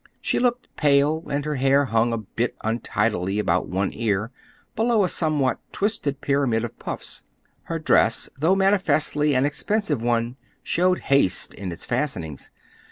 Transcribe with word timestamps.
She 0.19 0.39
looked 0.39 0.67
pale, 0.77 1.25
and 1.29 1.45
her 1.45 1.57
hair 1.57 1.85
hung 1.85 2.11
a 2.11 2.17
bit 2.17 2.55
untidily 2.63 3.37
about 3.37 3.67
one 3.69 3.91
ear 3.93 4.31
below 4.75 5.03
a 5.03 5.07
somewhat 5.07 5.59
twisted 5.71 6.21
pyramid 6.21 6.63
of 6.63 6.79
puffs. 6.79 7.21
Her 7.65 7.77
dress, 7.77 8.27
though 8.35 8.55
manifestly 8.55 9.35
an 9.35 9.45
expensive 9.45 10.01
one, 10.01 10.37
showed 10.63 10.97
haste 11.13 11.53
in 11.53 11.71
its 11.71 11.85
fastenings. 11.85 12.49